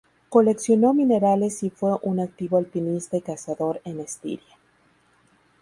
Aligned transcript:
Coleccionó 0.29 0.95
minerales 0.95 1.61
y 1.61 1.69
fue 1.69 1.95
un 2.01 2.19
activo 2.21 2.57
alpinista 2.57 3.17
y 3.17 3.21
cazador 3.21 3.81
en 3.85 3.99
Estiria. 3.99 4.57